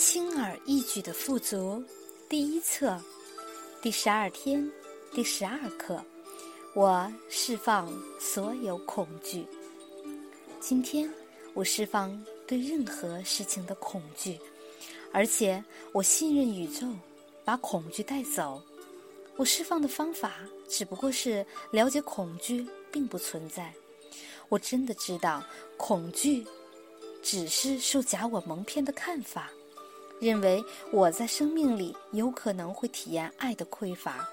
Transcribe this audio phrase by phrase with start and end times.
[0.00, 1.84] 轻而易举的富足，
[2.26, 2.98] 第一册，
[3.82, 4.66] 第十二天，
[5.12, 6.02] 第十二课，
[6.72, 7.86] 我释放
[8.18, 9.44] 所有恐惧。
[10.58, 11.12] 今天，
[11.52, 14.40] 我释放对任何事情的恐惧，
[15.12, 16.86] 而且我信任宇宙，
[17.44, 18.62] 把恐惧带走。
[19.36, 20.36] 我释放的方法
[20.66, 23.70] 只不过是了解恐惧并不存在。
[24.48, 25.44] 我真的知道
[25.76, 26.42] 恐惧。
[27.22, 29.50] 只是受假我蒙骗的看法，
[30.20, 34.28] 认为我在生命里有可能会体验爱的匮乏。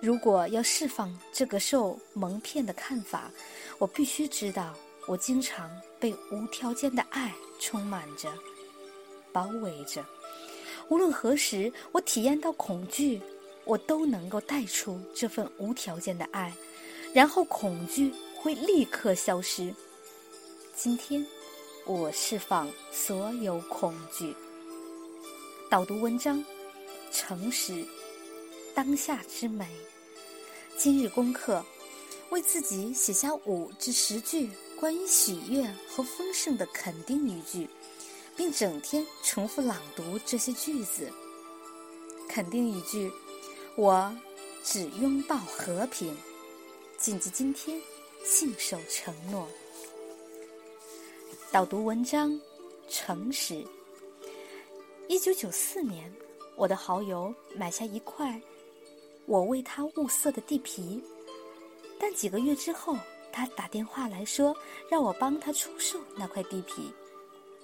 [0.00, 3.30] 如果要释放这个受蒙骗的看法，
[3.78, 4.74] 我必须知道，
[5.06, 8.30] 我经常被无条件的爱充满着、
[9.32, 10.04] 包围着。
[10.88, 13.20] 无论何时我体验到恐惧，
[13.64, 16.52] 我都能够带出这份无条件的爱，
[17.14, 19.74] 然后恐惧会立刻消失。
[20.74, 21.24] 今天。
[21.88, 24.34] 我释放所有恐惧。
[25.68, 26.44] 导读文章：
[27.10, 27.84] 诚实，
[28.72, 29.66] 当下之美。
[30.78, 31.64] 今日功课：
[32.30, 37.68] 为自己写下五至十句关于喜悦和丰盛的肯定语句，
[38.36, 41.12] 并整天重复朗读这些句子。
[42.28, 43.10] 肯定语句：
[43.74, 44.16] 我
[44.62, 46.16] 只拥抱和平。
[46.96, 47.80] 谨记今天，
[48.24, 49.48] 信守承诺。
[51.50, 52.40] 导读文章：
[52.88, 53.66] 诚实。
[55.08, 56.12] 一九九四年，
[56.56, 58.40] 我的好友买下一块
[59.24, 61.00] 我为他物色的地皮，
[61.98, 62.96] 但几个月之后，
[63.32, 64.54] 他打电话来说
[64.90, 66.92] 让我帮他出售那块地皮。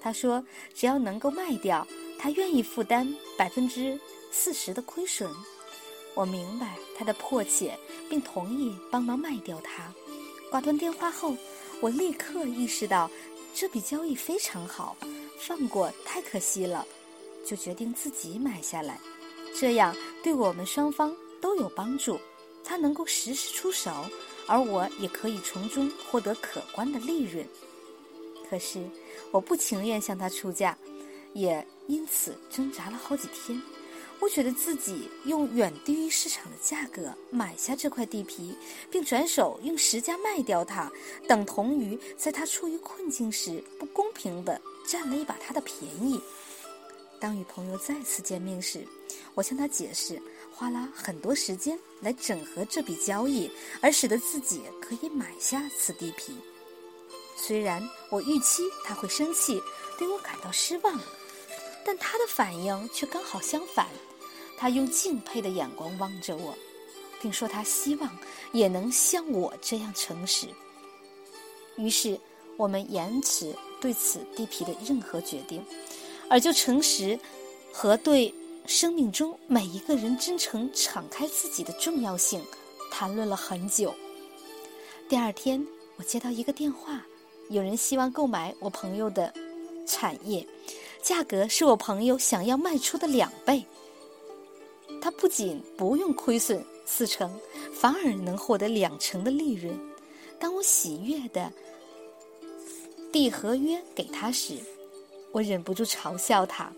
[0.00, 3.98] 他说只要能够卖掉，他愿意负担百分之
[4.30, 5.28] 四十的亏损。
[6.14, 7.76] 我明白他的迫切，
[8.08, 9.92] 并同意帮忙卖掉它。
[10.48, 11.36] 挂断电话后，
[11.80, 13.10] 我立刻意识到。
[13.54, 14.96] 这笔交易非常好，
[15.38, 16.86] 放过太可惜了，
[17.44, 18.98] 就决定自己买下来，
[19.58, 22.18] 这样对我们双方都有帮助。
[22.64, 23.90] 他能够实时出手，
[24.46, 27.44] 而我也可以从中获得可观的利润。
[28.48, 28.80] 可是
[29.32, 30.78] 我不情愿向他出价，
[31.32, 33.60] 也因此挣扎了好几天。
[34.20, 38.56] 我觉得自己用远低于市场的价格买下这块地皮，
[38.88, 40.88] 并转手用实价卖掉它，
[41.26, 45.76] 等同于在他处于困境时不公平地占了一把他的便
[46.08, 46.20] 宜。
[47.22, 48.84] 当与朋友再次见面时，
[49.34, 50.20] 我向他解释，
[50.52, 53.48] 花了很多时间来整合这笔交易，
[53.80, 56.36] 而使得自己可以买下此地皮。
[57.36, 59.62] 虽然我预期他会生气，
[59.96, 61.00] 对我感到失望，
[61.86, 63.86] 但他的反应却刚好相反。
[64.58, 66.52] 他用敬佩的眼光望着我，
[67.20, 68.18] 并说他希望
[68.52, 70.48] 也能像我这样诚实。
[71.76, 72.18] 于是，
[72.56, 75.64] 我们延迟对此地皮的任何决定，
[76.28, 77.18] 而就诚实
[77.72, 78.34] 和对
[78.66, 82.42] 生命中每一个人真诚敞开自己的重要性
[82.90, 83.94] 谈论了很久。
[85.08, 85.66] 第二天，
[85.96, 87.04] 我接到一个电话，
[87.50, 89.32] 有人希望购买我朋友的
[89.86, 90.46] 产业，
[91.02, 93.64] 价格是我朋友想要卖出的两倍。
[95.00, 97.30] 他不仅不用亏损四成，
[97.74, 99.76] 反而能获得两成的利润。
[100.38, 101.52] 当我喜悦的
[103.12, 104.54] 递合约给他时，
[105.32, 106.70] 我忍不住嘲笑他。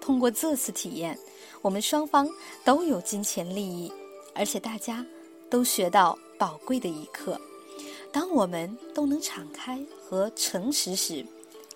[0.00, 1.18] 通过这次体验，
[1.60, 2.28] 我们双方
[2.64, 3.92] 都有金钱利益，
[4.34, 5.04] 而且大家
[5.50, 7.40] 都学到宝贵的一课：
[8.10, 11.24] 当我们都能敞开和诚实时，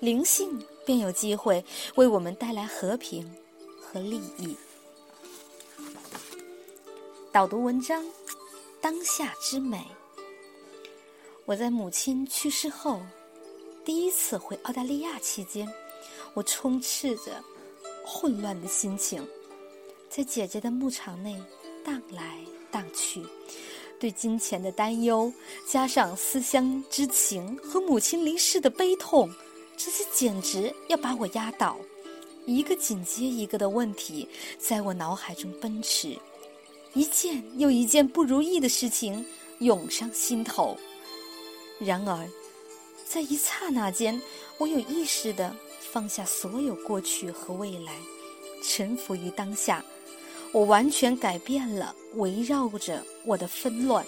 [0.01, 3.33] 灵性便有机会为我们带来和平
[3.81, 4.57] 和利益。
[7.31, 8.05] 导读文章：
[8.81, 9.85] 当下之美。
[11.45, 13.01] 我在母亲去世后
[13.87, 15.73] 第一次回澳大利亚期间，
[16.35, 17.41] 我充斥着
[18.05, 19.25] 混乱的心情，
[20.11, 21.41] 在姐姐的牧场内
[21.85, 23.25] 荡来荡去，
[24.01, 25.33] 对金钱的担忧，
[25.69, 29.31] 加上思乡之情和母亲离世的悲痛，
[29.77, 31.77] 这些简直要把我压倒。
[32.45, 34.29] 一个紧接一个的问题
[34.59, 36.19] 在我脑海中奔驰。
[36.93, 39.25] 一件又一件不如意的事情
[39.61, 40.77] 涌上心头，
[41.79, 42.29] 然而，
[43.07, 44.21] 在一刹那间，
[44.59, 47.93] 我有意识地放下所有过去和未来，
[48.63, 49.83] 臣服于当下。
[50.53, 54.05] 我完全改变了围绕着我的纷乱。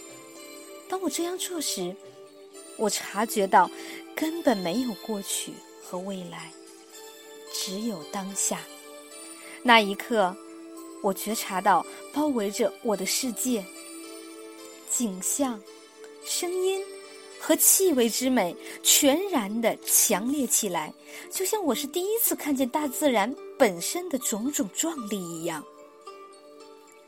[0.89, 1.95] 当我这样做时，
[2.77, 3.71] 我察觉到
[4.17, 5.53] 根本没有过去
[5.83, 6.53] 和未来，
[7.55, 8.61] 只有当下。
[9.63, 10.37] 那一刻。
[11.01, 13.65] 我觉察到包围着我的世界，
[14.91, 15.63] 景象、
[16.25, 16.85] 声音
[17.41, 20.93] 和气味之美全然的强烈起来，
[21.31, 25.65] 就像我是第一次看见大自然本身的种种壮丽一样。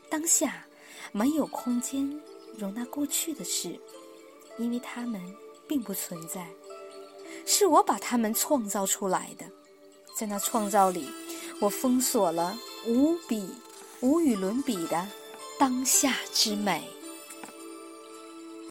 [0.09, 0.65] 当下
[1.11, 2.19] 没有空间
[2.57, 3.79] 容纳过去的事，
[4.57, 5.21] 因为它们
[5.67, 6.47] 并不存在，
[7.45, 9.45] 是我把它们创造出来的。
[10.13, 11.07] 在那创造里，
[11.61, 13.49] 我封锁了无比、
[14.01, 15.07] 无与伦比的
[15.57, 16.83] 当下之美。